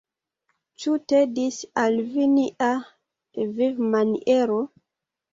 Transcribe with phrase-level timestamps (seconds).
[0.83, 2.69] Ĉu tedis al vi nia
[3.59, 4.57] vivmaniero?